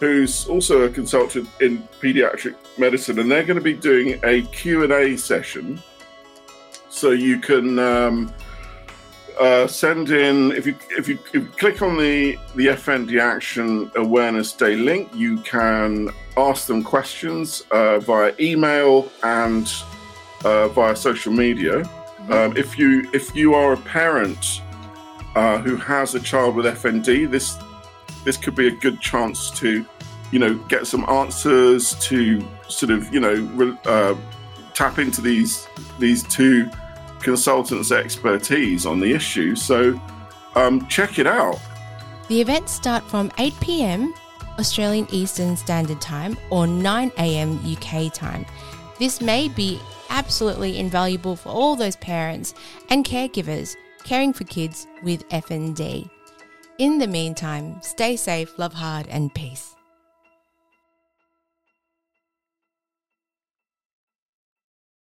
[0.00, 4.84] who's also a consultant in pediatric medicine, and they're going to be doing a Q
[4.84, 5.82] and A session.
[6.88, 8.32] So you can um,
[9.38, 13.90] uh, send in if you if you, if you click on the the FND Action
[13.96, 19.72] Awareness Day link, you can ask them questions uh, via email and
[20.44, 21.82] uh, via social media.
[22.30, 24.62] Um, if you if you are a parent
[25.34, 27.56] uh, who has a child with FND, this
[28.28, 29.86] this could be a good chance to,
[30.32, 34.14] you know, get some answers to sort of you know re- uh,
[34.74, 35.66] tap into these
[35.98, 36.68] these two
[37.20, 39.56] consultants' expertise on the issue.
[39.56, 39.98] So
[40.56, 41.58] um, check it out.
[42.28, 44.12] The events start from 8 pm
[44.58, 48.44] Australian Eastern Standard Time or 9 am UK time.
[48.98, 49.80] This may be
[50.10, 52.52] absolutely invaluable for all those parents
[52.90, 53.74] and caregivers
[54.04, 56.10] caring for kids with FND.
[56.78, 59.74] In the meantime, stay safe, love hard, and peace.